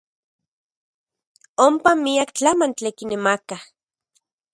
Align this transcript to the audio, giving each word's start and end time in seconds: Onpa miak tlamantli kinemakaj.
Onpa 1.65 1.91
miak 2.03 2.29
tlamantli 2.37 2.89
kinemakaj. 2.97 3.63